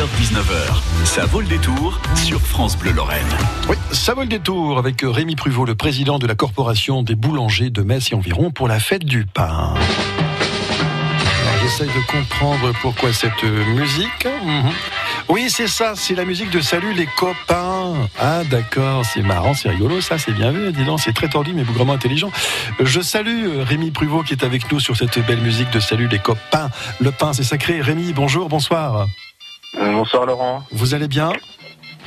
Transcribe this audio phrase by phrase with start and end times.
[0.00, 3.26] 16h-19h, ça vaut le détour sur France Bleu Lorraine.
[3.68, 7.68] Oui, ça vaut le détour avec Rémi Pruvot, le président de la Corporation des boulangers
[7.68, 9.74] de Metz et environ pour la fête du pain.
[11.60, 14.26] J'essaye de comprendre pourquoi cette musique.
[14.42, 14.70] Mhm.
[15.28, 17.92] Oui, c'est ça, c'est la musique de Salut les copains.
[18.18, 21.52] Ah d'accord, c'est marrant, c'est rigolo, ça, c'est bien vu, dis donc, c'est très tordu
[21.54, 22.30] mais vraiment intelligent.
[22.80, 26.08] Je salue euh, Rémi Pruvot qui est avec nous sur cette belle musique de Salut
[26.08, 26.70] les copains.
[27.00, 27.82] Le pain, c'est sacré.
[27.82, 29.06] Rémi, bonjour, bonsoir.
[29.76, 30.62] Euh, bonsoir Laurent.
[30.72, 31.32] Vous allez bien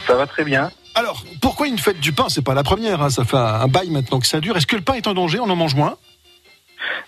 [0.05, 0.71] Ça va très bien.
[0.95, 3.89] Alors, pourquoi une fête du pain C'est pas la première, hein, ça fait un bail
[3.89, 4.57] maintenant que ça dure.
[4.57, 5.97] Est-ce que le pain est en danger On en mange moins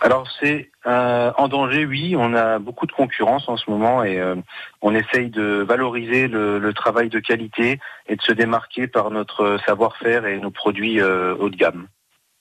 [0.02, 2.16] alors c'est euh, en danger, oui.
[2.18, 4.36] On a beaucoup de concurrence en ce moment et euh,
[4.82, 10.26] on essaye de valoriser le, travail de qualité et de se démarquer par notre savoir-faire
[10.26, 11.88] et nos produits euh, haut de gamme.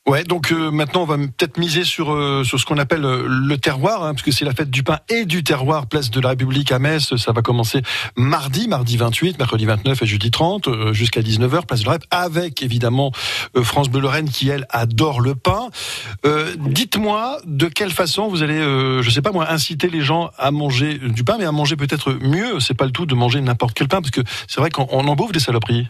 [0.06, 3.24] Ouais, donc euh, maintenant on va peut-être miser sur euh, sur ce qu'on appelle euh,
[3.26, 6.20] le terroir, hein, parce que c'est la fête du pain et du terroir, place de
[6.20, 7.16] la République à Metz.
[7.16, 7.80] Ça va commencer
[8.14, 12.62] mardi, mardi 28, mercredi 29 et jeudi 30, jusqu'à 19h, place de la République, avec
[12.62, 13.12] évidemment
[13.62, 15.70] France Bleu Lorraine qui elle adore le pain.
[16.58, 20.98] Dites-moi de quelle façon vous allez, je sais pas moi, inciter les gens à manger
[20.98, 22.60] du pain, mais à manger peut-être mieux.
[22.60, 25.16] C'est pas le tout de manger n'importe quel pain, parce que c'est vrai qu'on en
[25.16, 25.88] bouffe des saloperies.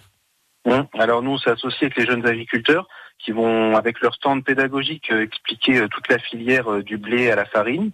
[0.64, 4.44] Hum, alors nous, on s'est associé avec les jeunes agriculteurs qui vont, avec leur stand
[4.44, 7.90] pédagogique, euh, expliquer euh, toute la filière euh, du blé à la farine.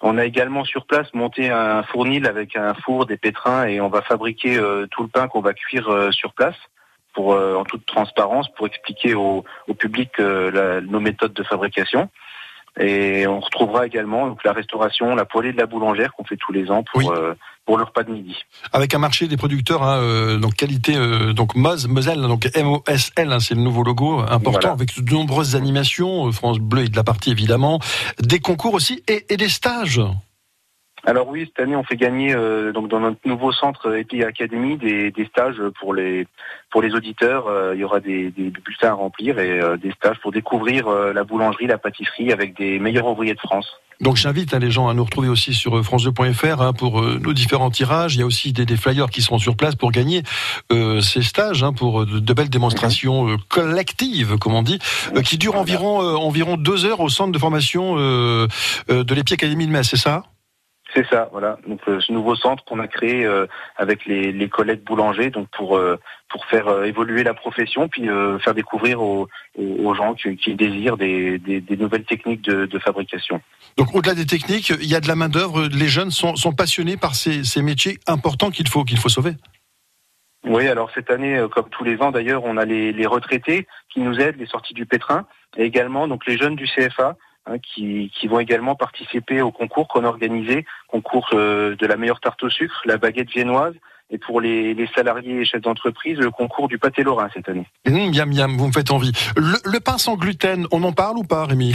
[0.00, 3.88] On a également sur place monté un fournil avec un four, des pétrins et on
[3.88, 4.56] va fabriquer
[4.92, 6.54] tout le pain qu'on va cuire sur place
[7.14, 9.44] pour en toute transparence pour expliquer au,
[9.76, 12.08] public nos méthodes de fabrication.
[12.78, 16.52] Et on retrouvera également donc, la restauration, la poêlée de la boulangère qu'on fait tous
[16.52, 17.34] les ans pour, euh,
[17.68, 18.34] pour le repas de midi.
[18.72, 23.30] Avec un marché des producteurs, hein, euh, donc qualité, euh, donc Moz, Moselle, donc M-O-S-L,
[23.30, 27.04] hein, c'est le nouveau logo important, avec de nombreuses animations, France Bleu et de la
[27.04, 27.78] partie évidemment,
[28.22, 30.00] des concours aussi et, et des stages.
[31.08, 34.76] Alors oui, cette année, on fait gagner euh, donc dans notre nouveau centre EPI Academy
[34.76, 36.26] des, stages pour les
[36.70, 37.46] pour les auditeurs.
[37.46, 41.24] Euh, il y aura des, bulletins à remplir et euh, des stages pour découvrir la
[41.24, 43.80] boulangerie, la pâtisserie avec des meilleurs ouvriers de France.
[44.02, 47.70] Donc j'invite hein, les gens à nous retrouver aussi sur france2.fr hein, pour nos différents
[47.70, 48.14] tirages.
[48.16, 50.24] Il y a aussi des, flyers qui seront sur place pour gagner
[50.70, 54.78] ces stages, hein, pour de, belles démonstrations collectives, comme on dit,
[55.24, 59.88] qui durent environ environ deux heures au centre de formation de l'EPI Academy de Metz,
[59.88, 60.24] c'est ça?
[60.94, 61.58] C'est ça, voilà.
[61.66, 65.76] Donc euh, ce nouveau centre qu'on a créé euh, avec les, collègues boulangers, donc pour
[65.76, 65.98] euh,
[66.30, 68.06] pour faire évoluer la profession, puis
[68.40, 69.28] faire découvrir aux,
[69.94, 71.40] gens qui, désirent des,
[71.78, 73.40] nouvelles techniques de, fabrication.
[73.78, 75.68] Donc au-delà des techniques, il y a de la main d'œuvre.
[75.68, 79.32] Les jeunes sont, passionnés par ces, métiers importants qu'il faut qu'il faut sauver.
[80.44, 84.00] Oui, alors cette année, comme tous les ans d'ailleurs, on a les, les retraités qui
[84.00, 85.26] nous aident, les sorties du pétrin,
[85.56, 87.16] et également donc les jeunes du CFA
[87.50, 92.20] Hein, qui, vont également participer au concours qu'on a organisé, concours euh, de la meilleure
[92.20, 93.72] tarte au sucre, la baguette viennoise,
[94.10, 97.66] et pour les, salariés et chefs d'entreprise, le concours du pâté lorrain cette année.
[97.86, 99.12] Miam, miam, vous me faites envie.
[99.36, 101.74] Le, pain sans gluten, on en parle ou pas, Rémi?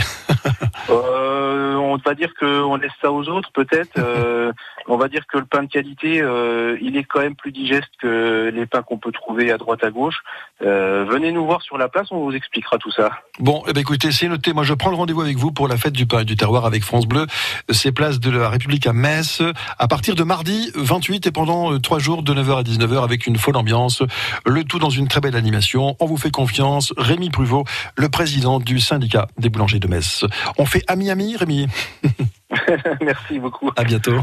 [0.90, 3.98] Euh, On va dire qu'on laisse ça aux autres, peut-être.
[3.98, 4.52] Euh,
[4.86, 7.90] on va dire que le pain de qualité, euh, il est quand même plus digeste
[8.00, 10.16] que les pains qu'on peut trouver à droite à gauche.
[10.62, 13.10] Euh, venez nous voir sur la place, on vous expliquera tout ça.
[13.38, 14.52] Bon, eh ben écoutez, c'est noté.
[14.52, 16.66] Moi, je prends le rendez-vous avec vous pour la fête du pain et du terroir
[16.66, 17.26] avec France Bleu.
[17.70, 19.42] C'est place de la République à Metz
[19.78, 23.36] à partir de mardi 28 et pendant trois jours de 9h à 19h avec une
[23.36, 24.02] folle ambiance.
[24.44, 25.96] Le tout dans une très belle animation.
[26.00, 26.92] On vous fait confiance.
[26.96, 27.64] Rémi Pruvot,
[27.96, 30.24] le président du syndicat des boulangers de Metz.
[30.58, 31.68] On fait ami-ami, Rémi.
[33.00, 33.70] Merci beaucoup.
[33.76, 34.20] À bientôt.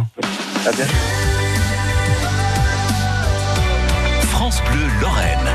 [0.65, 0.93] À bientôt.
[4.29, 5.50] France Bleu Lorraine.